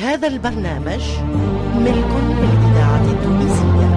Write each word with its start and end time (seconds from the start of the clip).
هذا 0.00 0.28
البرنامج 0.28 1.02
ملك 1.76 2.10
للإذاعة 2.40 3.12
التونسية. 3.12 3.90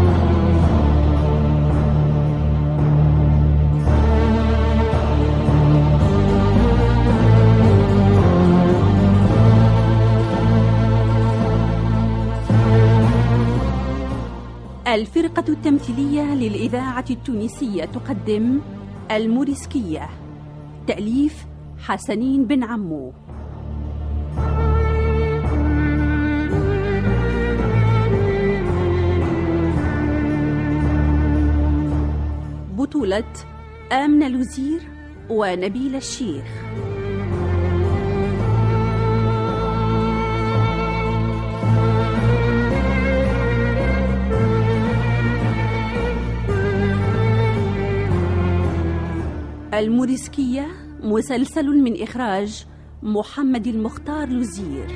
الفرقة 14.93 15.43
التمثيلية 15.49 16.21
للإذاعة 16.21 17.05
التونسية 17.09 17.85
تقدم 17.85 18.59
الموريسكية. 19.11 20.09
تأليف 20.87 21.45
حسنين 21.79 22.45
بن 22.45 22.63
عمو. 22.63 23.13
بطولة 33.13 33.33
آمنة 33.91 34.27
لوزير 34.27 34.81
ونبيل 35.29 35.95
الشيخ. 35.95 36.45
الموريسكية 49.73 50.67
مسلسل 51.03 51.65
من 51.65 52.01
إخراج 52.03 52.65
محمد 53.03 53.67
المختار 53.67 54.27
لوزير 54.29 54.87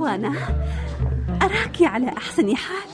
أخوانا 0.00 0.32
أراك 1.42 1.82
على 1.82 2.08
أحسن 2.08 2.56
حال. 2.56 2.90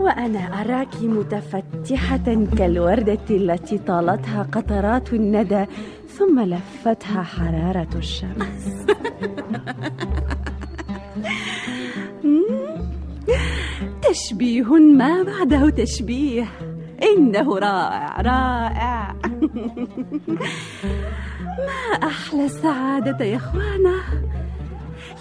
وأنا 0.00 0.60
أراك 0.60 1.02
متفتحة 1.02 2.46
كالوردة 2.58 3.18
التي 3.30 3.78
طالتها 3.78 4.42
قطرات 4.52 5.12
الندى 5.12 5.64
ثم 6.08 6.40
لفتها 6.40 7.22
حرارة 7.22 7.88
الشمس. 7.96 8.86
تشبيه 14.10 14.74
ما 14.74 15.22
بعده 15.22 15.70
تشبيه. 15.70 16.46
إنه 17.02 17.58
رائع 17.58 18.20
رائع. 18.20 19.12
ما 21.66 22.06
أحلى 22.06 22.44
السعادة 22.44 23.24
يا 23.24 23.36
أخوانا؟ 23.36 24.00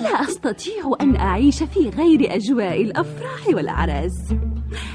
لا 0.01 0.21
أستطيع 0.21 0.95
أن 1.01 1.15
أعيش 1.15 1.63
في 1.63 1.89
غير 1.89 2.35
أجواء 2.35 2.81
الأفراح 2.81 3.47
والأعراس 3.47 4.33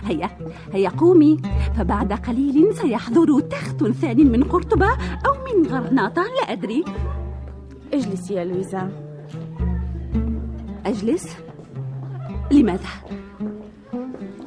هيا 0.05 0.31
هيا 0.73 0.89
قومي 0.89 1.37
فبعد 1.79 2.13
قليل 2.13 2.75
سيحضر 2.77 3.41
تخت 3.41 3.85
ثاني 3.85 4.25
من 4.25 4.45
قرطبة 4.45 4.89
أو 5.27 5.35
من 5.45 5.67
غرناطة 5.67 6.23
لا 6.23 6.53
أدري 6.53 6.85
اجلسي 7.93 8.35
يا 8.35 8.45
لويزا 8.45 8.91
أجلس 10.87 11.37
لماذا؟ 12.51 12.89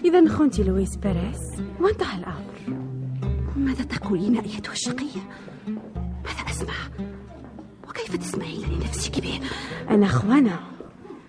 إذا 0.06 0.28
خنت 0.30 0.60
لويس 0.60 0.96
بيريس 0.96 1.40
وانتهى 1.82 2.20
الأمر 2.20 2.80
ماذا 3.56 3.84
تقولين 3.84 4.38
أيتها 4.38 4.72
الشقية؟ 4.72 5.22
ماذا 6.26 6.50
أسمع؟ 6.50 7.09
وكيف 8.10 8.22
تسمعين 8.22 8.70
لنفسك 8.70 9.22
به؟ 9.22 9.40
أنا 9.90 10.08
خوانا 10.08 10.60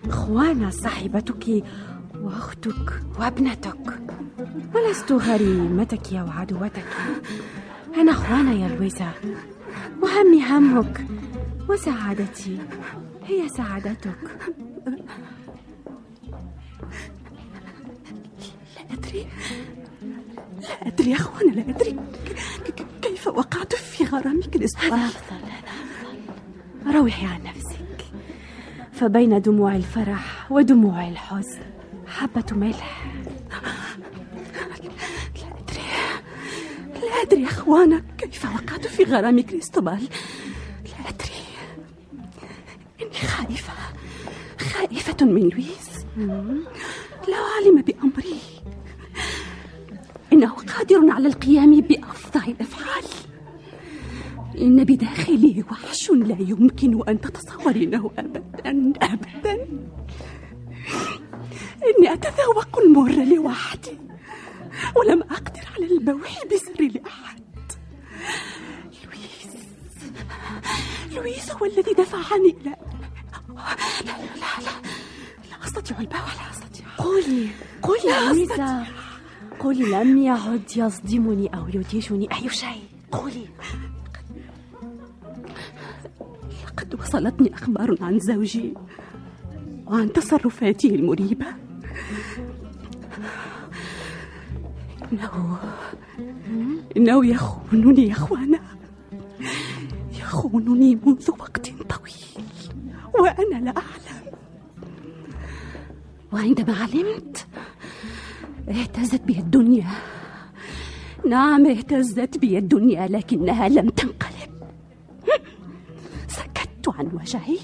خوانا 0.09 0.69
صاحبتك 0.69 1.63
وأختك 2.21 3.01
وابنتك. 3.19 3.99
ولست 4.75 5.11
غريمتك 5.11 6.13
أو 6.13 6.29
عدوتك 6.29 6.85
أنا 7.95 8.13
خوانا 8.13 8.53
يا 8.53 8.67
لويزا. 8.67 9.11
وهمي 10.01 10.43
همك 10.43 11.05
وسعادتي. 11.69 12.57
هي 13.23 13.49
سعادتك. 13.49 14.17
لا 18.75 18.93
أدري. 18.93 19.27
لا 20.61 20.87
أدري 20.87 21.11
يا 21.11 21.15
أخوانا 21.15 21.51
لا 21.51 21.69
أدري. 21.69 21.95
كيف 23.01 23.27
وقعت 23.27 23.75
في 23.75 24.03
غرامك 24.03 24.55
الإسبوع 24.55 24.97
روحي 26.87 27.25
عن 27.25 27.43
نفسك. 27.43 28.05
فبين 28.93 29.41
دموع 29.41 29.75
الفرح 29.75 30.51
ودموع 30.51 31.07
الحزن 31.07 31.59
حبة 32.07 32.45
ملح. 32.51 33.05
لا 35.33 35.47
أدري 35.59 35.81
لا 36.93 37.21
أدري 37.21 37.41
يا 37.41 37.47
أخوانا 37.47 38.03
كيف 38.17 38.45
وقعت 38.45 38.87
في 38.87 39.03
غرام 39.03 39.41
كريستوبال. 39.41 40.09
لا 40.85 41.09
أدري. 41.09 41.41
إني 43.01 43.27
خائفة 43.27 43.73
خائفة 44.59 45.25
من 45.25 45.49
لويس. 45.49 46.05
لو 47.27 47.43
علم 47.57 47.81
بأمري. 47.81 48.39
إنه 50.33 50.49
قادر 50.49 51.11
على 51.11 51.27
القيام 51.27 51.81
بأفظع 51.81 52.45
الأفعال. 52.45 53.03
إن 54.61 54.83
بداخلي 54.83 55.63
وحش 55.71 56.11
لا 56.11 56.35
يمكن 56.39 57.09
أن 57.09 57.21
تتصورينه 57.21 58.11
أبدا 58.17 58.93
أبدا. 59.01 59.67
إني 61.97 62.13
أتذوق 62.13 62.79
المر 62.79 63.11
لوحدي 63.11 63.97
ولم 64.95 65.21
أقدر 65.21 65.61
على 65.75 65.85
البوح 65.85 66.45
بسر 66.45 66.81
لأحد 66.83 67.41
لويس 69.03 69.47
لويس 71.11 71.51
هو 71.51 71.65
الذي 71.65 71.93
دفعني 71.93 72.49
إلى 72.61 72.69
لا 72.69 72.77
لا 74.05 74.17
لا 74.35 74.63
لا 74.65 74.71
لا 75.51 75.65
أستطيع 75.65 75.99
البوح 75.99 76.35
لا 76.43 76.51
أستطيع. 76.51 76.85
قولي 76.97 77.47
قولي 77.83 77.99
لا 78.05 78.15
يا 78.15 78.33
لويزا 78.33 78.85
قولي 79.59 79.83
لم 79.83 80.17
يعد 80.17 80.71
يصدمني 80.75 81.47
أو 81.47 81.67
يدهشني 81.67 82.27
أي 82.33 82.49
شيء. 82.49 82.83
قولي. 83.11 83.47
لقد 86.67 86.95
وصلتني 86.99 87.53
أخبار 87.53 87.97
عن 88.01 88.19
زوجي 88.19 88.73
وعن 89.85 90.13
تصرفاته 90.13 90.89
المريبة. 90.89 91.45
إنه 95.13 95.57
إنه 96.97 97.25
يخونني 97.25 98.07
يا 98.07 98.11
أخوانا. 98.11 98.59
يخونني 100.19 100.99
منذ 101.05 101.31
وقت 101.31 101.65
طويل 101.67 102.45
وأنا 103.19 103.65
لا 103.65 103.73
أعلم. 103.77 104.21
وعندما 106.33 106.73
علمت 106.73 107.47
اهتزت 108.69 109.21
بي 109.21 109.39
الدنيا. 109.39 109.87
نعم 111.29 111.65
اهتزت 111.65 112.37
بي 112.37 112.57
الدنيا 112.57 113.07
لكنها 113.07 113.69
لم 113.69 113.89
تنقلب 113.89 114.21
سكت 114.21 114.30
عن 116.99 117.09
وجعي 117.13 117.59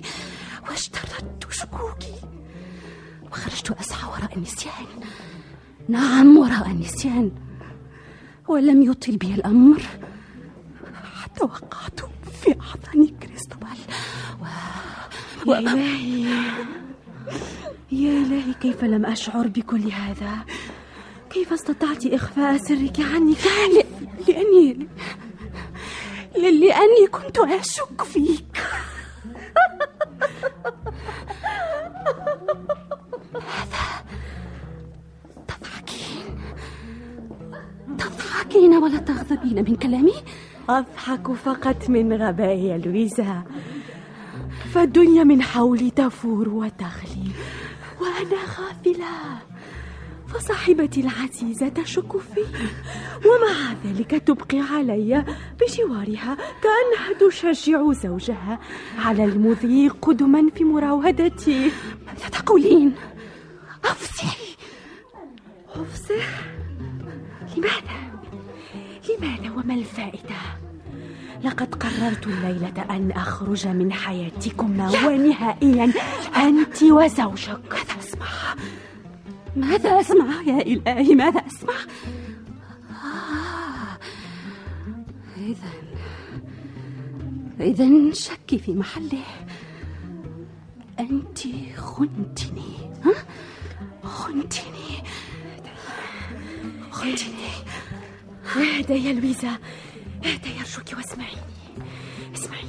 واشتردت 0.69 1.47
شكوكي 1.51 2.15
وخرجت 3.31 3.71
أسعى 3.71 4.09
وراء 4.09 4.35
النسيان 4.37 4.85
نعم 5.89 6.37
وراء 6.37 6.67
النسيان 6.67 7.31
ولم 8.47 8.81
يطل 8.81 9.17
بي 9.17 9.33
الأمر. 9.33 9.81
حتى 11.23 11.43
وقعت 11.43 11.99
في 12.43 12.59
أحضان 12.59 13.07
كريستوبال. 13.07 13.77
و... 14.41 15.51
يا 15.51 15.59
إلهي. 15.59 16.23
يا 17.91 18.11
إلهي 18.11 18.53
كيف 18.53 18.83
لم 18.83 19.05
أشعر 19.05 19.47
بكل 19.47 19.91
هذا؟ 19.91 20.45
كيف 21.29 21.53
استطعت 21.53 22.05
إخفاء 22.05 22.57
سرك 22.57 22.99
عني؟ 22.99 23.33
ل... 23.33 23.83
لأني 24.27 24.87
ل... 26.35 26.59
لأني 26.59 27.07
كنت 27.11 27.37
أشك 27.37 28.01
فيك. 28.03 28.57
من 39.61 39.75
كلامي؟ 39.75 40.13
أضحك 40.69 41.31
فقط 41.31 41.89
من 41.89 42.13
غبائي 42.13 42.65
يا 42.65 42.77
لويزا 42.77 43.43
فالدنيا 44.73 45.23
من 45.23 45.41
حولي 45.41 45.89
تفور 45.91 46.49
وتغلي 46.49 47.31
وأنا 48.01 48.41
غافلة 48.59 49.39
فصاحبتي 50.27 51.01
العزيزة 51.01 51.67
تشك 51.67 52.17
في 52.17 52.41
ومع 53.25 53.73
ذلك 53.85 54.11
تبقي 54.11 54.59
علي 54.59 55.25
بجوارها 55.61 56.35
كأنها 56.35 57.27
تشجع 57.29 57.91
زوجها 57.91 58.59
على 58.99 59.23
المضي 59.25 59.87
قدما 59.89 60.49
في 60.55 60.63
مراودتي 60.63 61.71
ماذا 62.07 62.27
تقولين؟ 62.31 62.95
أفصحي 63.85 64.55
أفصح؟ 65.75 66.27
لماذا؟ 67.57 68.16
لماذا 69.09 69.51
وما 69.51 69.73
الفائدة؟ 69.73 70.35
لقد 71.43 71.75
قررت 71.75 72.27
الليلة 72.27 72.85
أن 72.89 73.11
أخرج 73.11 73.67
من 73.67 73.93
حياتكما 73.93 74.91
ونهائيا 75.07 75.93
أنت 76.37 76.83
وزوجك 76.83 77.73
ماذا 77.73 77.99
أسمع؟ 77.99 78.27
ماذا 79.55 79.99
أسمع 79.99 80.41
يا 80.47 80.61
إلهي 80.61 81.15
ماذا 81.15 81.39
أسمع؟ 81.47 81.73
آه. 82.91 83.97
إذا 85.37 85.69
إذا 87.59 88.13
شكي 88.13 88.57
في 88.59 88.73
محله 88.73 89.23
أنت 90.99 91.39
خنتني 91.77 92.91
ها؟ 93.05 93.13
خنتني 94.03 95.03
خنتني 96.91 97.46
اهدى 98.55 98.93
يا 98.93 99.13
لويزا. 99.13 99.57
اهدى 100.25 100.49
يرجوك 100.49 100.97
واسمعيني. 100.97 101.41
اسمعيني. 102.35 102.67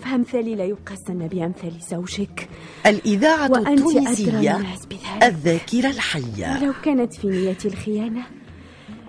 فأمثالي 0.00 0.54
لا 0.54 0.64
يقاسن 0.64 1.28
بأمثال 1.28 1.72
زوجك. 1.90 2.48
الإذاعة 2.86 3.46
التونسية 3.46 4.76
الذاكرة 5.22 5.90
الحية. 5.90 6.58
ولو 6.62 6.72
كانت 6.84 7.14
في 7.14 7.26
نيتي 7.26 7.68
الخيانة 7.68 8.22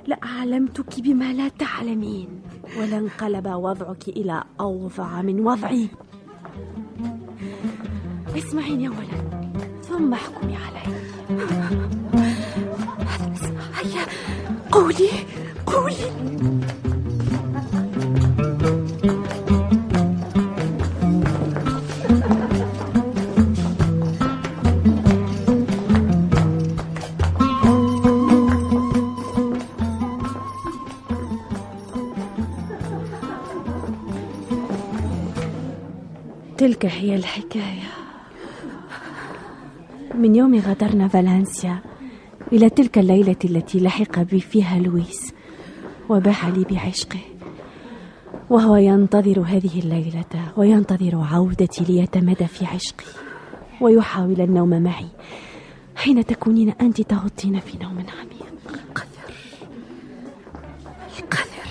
لأعلمتك 0.07 0.99
بما 0.99 1.33
لا 1.33 1.47
تعلمين. 1.47 2.41
ولانقلب 2.77 3.47
وضعك 3.47 4.07
إلى 4.07 4.43
أوضع 4.59 5.21
من 5.21 5.39
وضعي. 5.39 5.89
اسمعيني 8.37 8.87
أولا. 8.87 9.41
ثم 9.89 10.13
احكمي 10.13 10.55
علي. 10.55 10.95
هيا 13.75 14.05
قولي. 14.71 15.09
تلك 36.57 36.85
هي 36.85 37.15
الحكاية. 37.15 37.89
من 40.15 40.35
يوم 40.35 40.59
غادرنا 40.59 41.07
فالنسيا 41.07 41.79
إلى 42.53 42.69
تلك 42.69 42.97
الليلة 42.97 43.35
التي 43.45 43.79
لحق 43.79 44.19
بي 44.19 44.39
فيها 44.39 44.79
لويس. 44.79 45.33
وباح 46.11 46.47
لي 46.47 46.63
بعشقه. 46.63 47.19
وهو 48.49 48.75
ينتظر 48.75 49.39
هذه 49.39 49.79
الليلة 49.79 50.51
وينتظر 50.57 51.15
عودتي 51.15 51.83
ليتمادى 51.83 52.47
في 52.47 52.65
عشقي. 52.65 53.05
ويحاول 53.81 54.41
النوم 54.41 54.83
معي. 54.83 55.07
حين 55.95 56.25
تكونين 56.25 56.69
أنت 56.81 57.01
تغطين 57.01 57.59
في 57.59 57.77
نوم 57.77 57.97
عميق. 57.97 58.51
القدر 58.67 59.33
القدر 61.19 61.69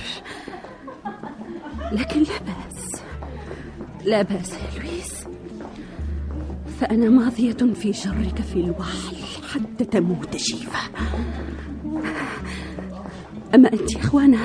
لكن 1.93 2.21
لا 2.21 2.39
بأس. 2.39 3.03
لا 4.05 4.23
بأس 4.23 4.53
يا 4.53 4.79
لويس. 4.79 5.25
فأنا 6.81 7.09
ماضية 7.09 7.75
في 7.75 7.93
شرك 7.93 8.41
في 8.53 8.61
الوحل 8.61 9.17
حتى 9.53 9.85
تموت 9.85 10.37
شيفة. 10.37 10.79
أما 13.55 13.73
أنت 13.73 13.93
يا 13.93 14.01
أخوانا 14.01 14.39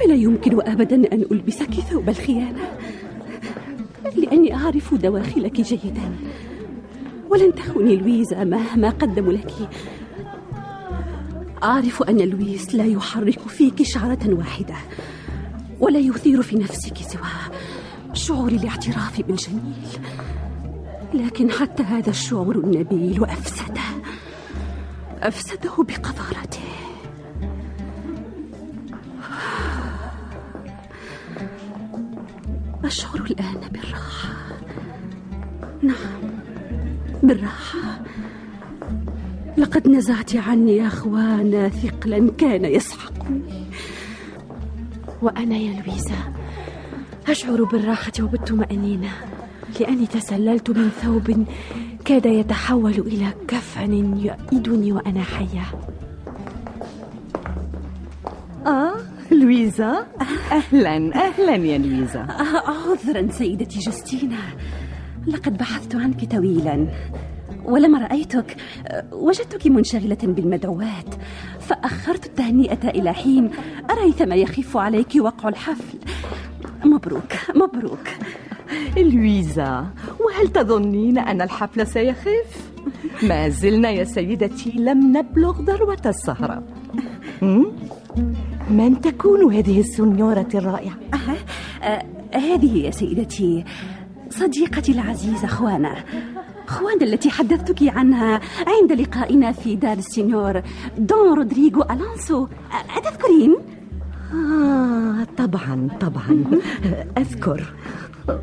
فلا 0.00 0.14
يمكن 0.14 0.60
أبدا 0.60 0.96
أن 0.96 1.24
ألبسك 1.32 1.74
ثوب 1.74 2.08
الخيانة 2.08 2.78
لأني 4.16 4.54
أعرف 4.54 4.94
دواخلك 4.94 5.60
جيدا. 5.60 6.12
ولن 7.30 7.54
تخوني 7.54 7.96
لويزا 7.96 8.44
مهما 8.44 8.90
قدموا 8.90 9.32
لك. 9.32 9.52
أعرف 11.62 12.02
أن 12.02 12.18
لويس 12.18 12.74
لا 12.74 12.84
يحرك 12.84 13.48
فيك 13.48 13.82
شعرة 13.82 14.34
واحدة 14.34 14.74
ولا 15.80 15.98
يثير 15.98 16.42
في 16.42 16.56
نفسك 16.56 16.96
سوى 16.96 17.54
شعور 18.12 18.48
الاعتراف 18.48 19.20
بالجميل. 19.20 19.88
لكن 21.14 21.50
حتى 21.50 21.82
هذا 21.82 22.10
الشعور 22.10 22.56
النبيل 22.56 23.24
أفسده 23.24 23.80
أفسده 25.22 25.76
بقذارته. 25.78 26.67
أشعر 32.88 33.20
الآن 33.20 33.60
بالراحة. 33.72 34.28
نعم 35.82 36.22
بالراحة. 37.22 38.00
لقد 39.56 39.88
نزعت 39.88 40.36
عني 40.36 40.76
يا 40.76 40.86
أخوانا 40.86 41.68
ثقلا 41.68 42.30
كان 42.38 42.64
يسحقني. 42.64 43.64
وأنا 45.22 45.56
يا 45.56 45.82
لويزا 45.82 46.16
أشعر 47.28 47.64
بالراحة 47.64 48.12
وبالطمأنينة. 48.20 49.10
لأني 49.80 50.06
تسللت 50.06 50.70
من 50.70 50.90
ثوب 51.02 51.46
كاد 52.04 52.26
يتحول 52.26 52.98
إلى 52.98 53.34
كفن 53.48 53.92
يؤيدني 54.16 54.92
وأنا 54.92 55.22
حية. 55.22 55.64
آه 58.66 59.07
لويزا؟ 59.40 60.06
أهلا 60.52 61.14
أهلا 61.14 61.54
يا 61.56 61.78
لويزا. 61.78 62.26
عذرا 62.66 63.28
سيدتي 63.30 63.78
جستينا 63.78 64.36
لقد 65.26 65.56
بحثت 65.56 65.94
عنك 65.94 66.32
طويلا. 66.32 66.86
ولما 67.64 67.98
رأيتك 67.98 68.56
وجدتك 69.12 69.66
منشغلة 69.66 70.18
بالمدعوات 70.22 71.14
فأخرت 71.60 72.26
التهنئة 72.26 72.88
إلى 72.88 73.12
حين 73.12 73.50
أريت 73.90 74.22
ما 74.22 74.34
يخف 74.34 74.76
عليك 74.76 75.12
وقع 75.20 75.48
الحفل. 75.48 75.98
مبروك 76.84 77.32
مبروك. 77.54 78.08
لويزا 78.96 79.86
وهل 80.20 80.48
تظنين 80.48 81.18
أن 81.18 81.42
الحفل 81.42 81.86
سيخف؟ 81.86 82.70
ما 83.22 83.48
زلنا 83.48 83.90
يا 83.90 84.04
سيدتي 84.04 84.70
لم 84.70 85.16
نبلغ 85.16 85.62
ذروة 85.62 86.02
السهرة؟ 86.06 86.62
من 88.70 89.00
تكون 89.00 89.54
هذه 89.54 89.80
السنيورة 89.80 90.48
الرائعة؟ 90.54 90.94
آه، 91.82 92.02
هذه 92.34 92.78
يا 92.84 92.90
سيدتي 92.90 93.64
صديقتي 94.30 94.92
العزيزة 94.92 95.46
خوانا 95.46 95.94
خوانا 96.66 97.04
التي 97.04 97.30
حدثتك 97.30 97.96
عنها 97.96 98.40
عند 98.66 98.92
لقائنا 98.92 99.52
في 99.52 99.76
دار 99.76 99.96
السينيور 99.96 100.62
دون 100.98 101.34
رودريغو 101.38 101.82
ألونسو. 101.82 102.42
آه، 102.44 102.98
أتذكرين؟ 102.98 103.56
آه 104.34 105.26
طبعا 105.38 105.88
طبعا. 106.00 106.44
أذكر. 107.18 107.72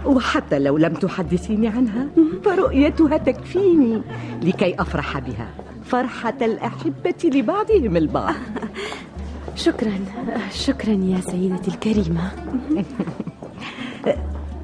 وحتى 0.05 0.59
لو 0.59 0.77
لم 0.77 0.93
تحدثيني 0.93 1.67
عنها 1.67 2.07
فرؤيتها 2.43 3.17
تكفيني 3.17 4.01
لكي 4.43 4.75
أفرح 4.81 5.19
بها. 5.19 5.49
فرحة 5.83 6.37
الأحبة 6.41 7.15
لبعضهم 7.23 7.97
البعض. 7.97 8.35
شكرا. 9.55 9.99
شكرا 10.53 10.93
يا 10.93 11.21
سيدتي 11.21 11.71
الكريمة. 11.71 12.31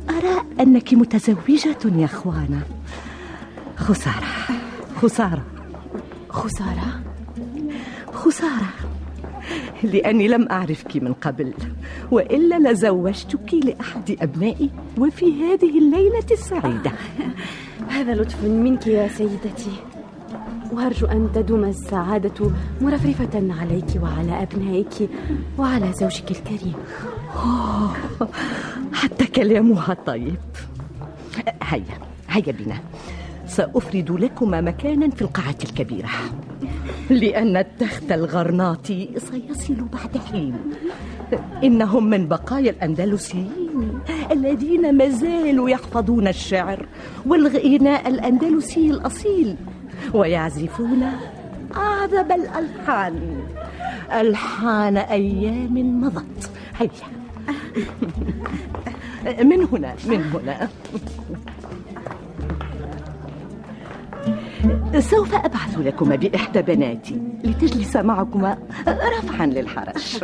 أرى 0.10 0.46
أنك 0.60 0.94
متزوجة 0.94 1.78
يا 1.96 2.06
أخوانا 2.06 2.62
خسارة. 3.78 4.28
خسارة. 4.96 5.46
خسارة؟ 6.30 7.02
خسارة. 8.14 8.70
لأني 9.84 10.28
لم 10.28 10.48
أعرفك 10.52 10.96
من 10.96 11.14
قبل 11.14 11.54
وإلا 12.12 12.72
لزوجتك 12.72 13.54
لأحد 13.54 14.18
أبنائي 14.22 14.70
وفي 14.98 15.26
هذه 15.26 15.78
الليلة 15.80 16.26
السعيدة. 16.32 16.92
هذا 17.90 18.14
لطف 18.16 18.44
منك 18.44 18.88
يا 18.88 19.08
سيدتي. 19.08 19.91
وأرجو 20.72 21.08
أن 21.08 21.30
تدوم 21.36 21.64
السعادة 21.64 22.52
مرفرفة 22.82 23.54
عليك 23.60 24.04
وعلى 24.04 24.44
أبنائك 24.44 25.10
وعلى 25.58 25.94
زوجك 25.94 26.32
الكريم. 26.32 26.76
حتى 28.94 29.26
كلامها 29.26 29.94
طيب. 29.94 30.36
هيا 31.64 31.98
هيا 32.30 32.52
بنا. 32.52 32.80
سأفرد 33.48 34.12
لكما 34.12 34.62
مكانا 34.62 35.10
في 35.10 35.22
القاعة 35.22 35.56
الكبيرة. 35.64 36.10
لأن 37.10 37.58
التخت 37.58 38.12
الغرناطي 38.12 39.10
سيصل 39.18 39.76
بعد 39.76 40.18
حين. 40.32 40.56
إنهم 41.64 42.10
من 42.10 42.28
بقايا 42.28 42.72
الأندلسيين 42.72 44.00
الذين 44.32 44.98
ما 44.98 45.10
زالوا 45.10 45.70
يحفظون 45.70 46.28
الشعر 46.28 46.86
والغناء 47.26 48.08
الأندلسي 48.08 48.90
الأصيل. 48.90 49.56
ويعزفون 50.14 51.04
أعذب 51.78 52.32
الألحان. 52.32 53.42
ألحان 54.14 54.98
أيام 54.98 56.02
مضت. 56.02 56.50
هيا. 56.78 56.90
من 59.44 59.68
هنا 59.72 59.96
من 60.08 60.24
هنا. 60.34 60.70
سوف 65.00 65.36
أبعث 65.36 65.78
لكما 65.78 66.16
بإحدى 66.16 66.62
بناتي 66.62 67.22
لتجلس 67.44 67.96
معكما 67.96 68.58
رفعا 68.88 69.46
للحرج 69.46 70.24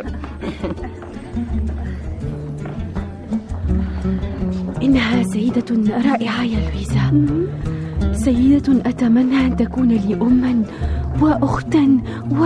إنها 4.82 5.22
سيدة 5.22 5.92
رائعة 6.10 6.42
يا 6.44 6.70
لويزا. 6.70 7.26
سيدة 8.24 8.90
أتمنى 8.90 9.46
أن 9.46 9.56
تكون 9.56 9.88
لي 9.88 10.14
أما 10.14 10.62
وأختا 11.22 12.00
و 12.30 12.44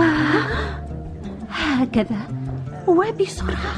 هكذا. 1.49 2.21
وبسرعة. 2.87 3.75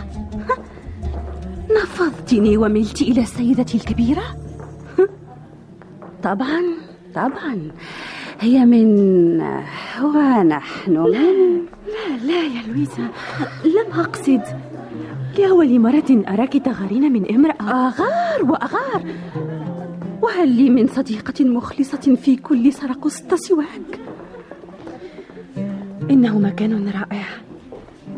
نفضتني 1.72 2.58
وملت 2.58 3.02
إلى 3.02 3.26
سيدتي 3.26 3.78
الكبيرة. 3.78 4.24
طبعا 6.24 6.62
طبعا. 7.16 7.72
هي 8.40 8.66
من 8.66 8.88
ونحن. 10.04 10.92
من 10.92 11.66
لا 11.94 12.18
لا 12.28 12.42
يا 12.44 12.62
لويزا. 12.68 13.08
لم 13.66 14.00
أقصد. 14.00 14.42
لأول 15.38 15.80
مرة 15.80 16.24
أراك 16.28 16.54
تغارين 16.58 17.14
من 17.14 17.36
امرأة. 17.36 17.88
أغار 17.88 18.44
وأغار. 18.44 19.02
وهل 20.22 20.50
لي 20.50 20.70
من 20.70 20.88
صديقة 20.88 21.46
مخلصة 21.46 22.16
في 22.16 22.36
كل 22.36 22.74
سرقسط 22.74 23.34
سواك 23.34 24.00
إنه 26.10 26.40
مكان 26.40 26.90
رائع. 26.90 27.26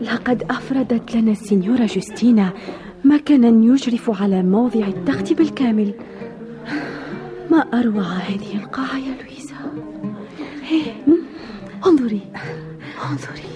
لقد 0.02 0.44
أفردت 0.50 1.16
لنا 1.16 1.32
السنيورة 1.32 1.86
جوستينا 1.86 2.54
مكانا 3.06 3.74
يشرف 3.74 4.22
على 4.22 4.44
موضع 4.44 4.88
التخت 4.88 5.34
بالكامل. 5.34 5.94
ما 7.52 7.58
أروع 7.58 8.04
هذه 8.04 8.56
القاعة 8.56 8.98
يا 8.98 9.16
لويزا؟ 9.22 9.56
انظري. 11.86 12.22
انظري. 13.12 13.48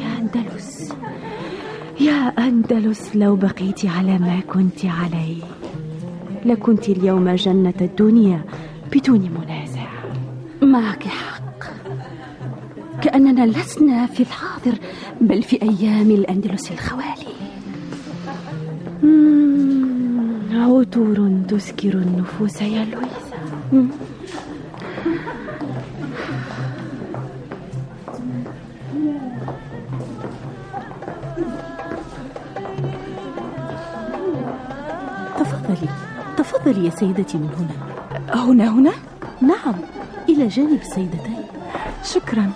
يا 0.00 0.18
أندلس. 0.18 0.92
يا 2.00 2.32
أندلس 2.38 3.16
لو 3.16 3.36
بقيت 3.36 3.86
على 3.86 4.18
ما 4.18 4.40
كنت 4.40 4.84
عليه. 4.84 5.42
لكنت 6.46 6.88
اليوم 6.88 7.30
جنة 7.30 7.74
الدنيا 7.80 8.40
بدون 8.92 9.20
منازع. 9.20 9.86
معك 10.62 11.02
حق. 11.02 11.46
كأننا 13.02 13.46
لسنا 13.46 14.06
في 14.06 14.20
الحاضر 14.20 14.78
بل 15.20 15.42
في 15.42 15.62
أيام 15.62 16.10
الأندلس 16.10 16.72
الخوالي. 16.72 17.36
عطور 20.52 21.30
تسكر 21.48 21.94
النفوس 21.94 22.62
يا 22.62 22.84
لويزا. 22.84 23.88
تفضلي 36.66 36.84
يا 36.84 36.90
سيدتي 36.90 37.38
من 37.38 37.50
هنا. 37.58 37.76
هنا 38.42 38.68
هنا؟ 38.68 38.92
نعم 39.40 39.74
إلى 40.28 40.48
جانب 40.48 40.80
السيدتين 40.80 41.44
شكرا. 42.04 42.50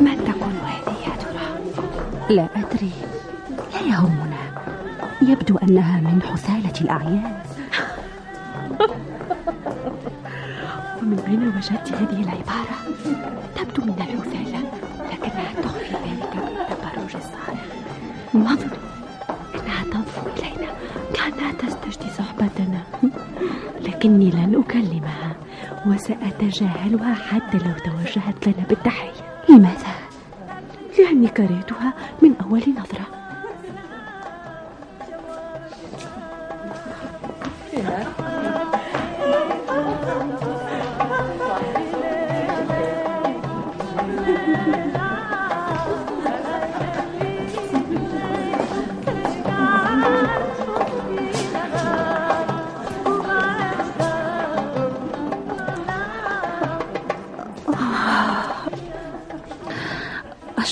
من 0.00 0.24
تكون 0.24 0.52
هذه 0.64 0.96
يا 1.06 1.16
ترى؟ 1.16 1.46
لا 2.36 2.48
أدري. 2.56 2.90
لا 3.74 3.80
يهمنا. 3.80 4.36
يبدو 5.22 5.56
أنها 5.56 6.00
من 6.00 6.22
حثالة 6.22 6.80
الأعيان. 6.80 7.42
ومن 10.98 11.18
أين 11.28 11.48
وجدت 11.48 11.92
هذه 11.92 12.22
العبارة؟ 12.22 12.76
تبدو 13.56 13.82
من 13.82 13.94
الحثالة 13.98 14.60
لكنها 15.12 15.52
تخفي 15.62 15.94
ذلك 15.94 16.36
بالتبرج 16.36 17.16
الصارخ 17.16 17.60
إلينا 18.34 18.69
كأنها 21.40 21.52
تستجدي 21.52 22.10
صحبتنا. 22.18 22.82
لكني 23.80 24.30
لن 24.30 24.64
أكلمها 24.66 25.36
وسأتجاهلها 25.86 27.14
حتى 27.14 27.58
لو 27.58 27.72
توجهت 27.84 28.46
لنا 28.46 28.66
بالتحية. 28.68 29.12
لماذا؟ 29.48 29.94
لأني 30.98 31.28
كرهتها 31.28 31.92
من 32.22 32.34
أول 32.44 32.62
نظرة. 32.78 33.06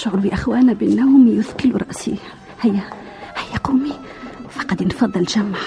أشعر 0.09 0.25
يا 0.25 0.35
أخوانا 0.35 0.73
بالنوم 0.73 1.29
يثقل 1.29 1.73
رأسي. 1.89 2.17
هيا 2.61 2.91
هيا 3.37 3.59
قومي. 3.65 3.93
فقد 4.51 4.83
انفض 4.83 5.17
الجمع 5.17 5.59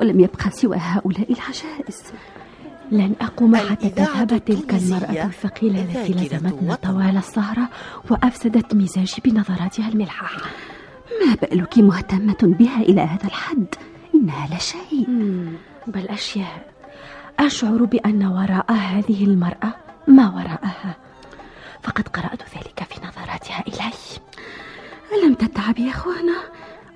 ولم 0.00 0.20
يبقى 0.20 0.50
سوى 0.50 0.76
هؤلاء 0.76 1.32
العجائز. 1.32 2.02
لن 2.90 3.14
أقوم 3.20 3.56
حتى 3.56 3.90
تذهب 3.90 4.44
تلك 4.44 4.74
المرأة 4.74 5.26
الثقيلة 5.26 5.82
التي 5.82 6.12
لزمتنا. 6.12 6.74
طوال 6.74 7.16
السهرة 7.16 7.68
وأفسدت 8.10 8.74
مزاجي 8.74 9.22
بنظراتها 9.24 9.88
الملحة 9.88 10.44
ما 11.26 11.34
بالك 11.34 11.78
مهتمة 11.78 12.38
بها 12.42 12.80
إلى 12.80 13.00
هذا 13.00 13.24
الحد؟ 13.24 13.66
إنها 14.14 14.48
لا 14.48 14.58
شيء. 14.58 15.06
بل 15.86 16.08
أشياء. 16.08 16.74
أشعر 17.38 17.84
بأن 17.84 18.26
وراء 18.26 18.72
هذه 18.72 19.24
المرأة 19.24 19.74
ما 20.08 20.30
وراءها. 20.30 20.96
فقد 21.86 22.08
قرأت 22.08 22.42
ذلك 22.42 22.84
في 22.90 23.00
نظراتها 23.06 23.64
إلي 23.68 23.92
ألم 25.12 25.34
تتعب 25.34 25.78
يا 25.78 25.90
أخوانا؟ 25.90 26.36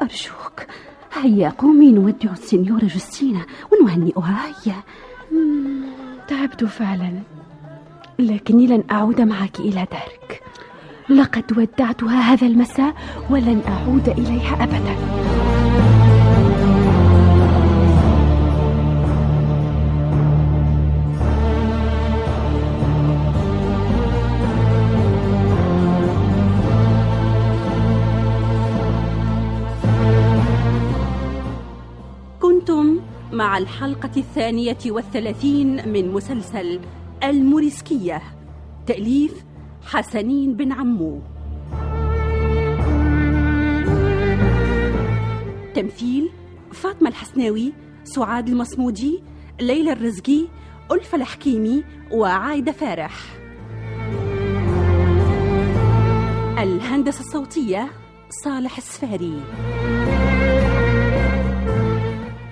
أرجوك. 0.03 0.67
هيا 1.23 1.49
قومي 1.59 1.93
نودع 1.93 2.33
السنيورة 2.33 2.85
جوستينا 2.85 3.47
ونهنئها. 3.73 4.47
هيا. 4.47 4.83
تعبت 6.29 6.65
فعلا. 6.65 7.23
لكني 8.19 8.67
لن 8.67 8.85
أعود 8.91 9.21
معك 9.21 9.61
إلى 9.61 9.87
دارك. 9.93 10.43
لقد 11.09 11.59
ودعتها 11.59 12.21
هذا 12.21 12.47
المساء 12.47 12.95
ولن 13.31 13.63
أعود 13.69 14.09
إليها 14.09 14.65
أبدا. 14.65 14.97
كنتم 32.61 33.01
مع 33.33 33.59
الحلقة 33.59 34.11
الثانية 34.17 34.79
والثلاثين 34.87 35.89
من 35.89 36.13
مسلسل 36.13 36.81
الموريسكية 37.25 38.23
تأليف 38.87 39.45
حسنين 39.83 40.55
بن 40.55 40.73
عمو. 40.73 41.21
تمثيل 45.75 46.31
فاطمة 46.73 47.09
الحسناوي 47.09 47.73
سعاد 48.05 48.49
المصمودي 48.49 49.23
ليلى 49.61 49.93
الرزقي 49.93 50.47
ألفة 50.93 51.17
الحكيمي 51.17 51.85
وعايدة 52.13 52.73
فارح. 52.73 53.15
الهندسة 56.59 57.21
الصوتية 57.21 57.91
صالح 58.45 58.77
السفاري. 58.77 59.41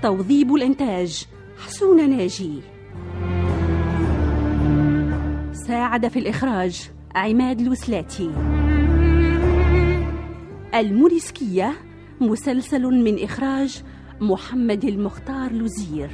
توظيب 0.02 0.55
الإنتاج. 0.55 1.25
حسونة 1.67 2.07
ناجي. 2.07 2.61
ساعد 5.52 6.09
في 6.09 6.19
الإخراج 6.19 6.90
عماد 7.14 7.61
الوسلاتي 7.61 8.31
الموريسكية 10.75 11.73
مسلسل 12.21 12.83
من 12.83 13.25
إخراج 13.25 13.83
محمد 14.21 14.85
المختار 14.85 15.52
لوزير. 15.52 16.11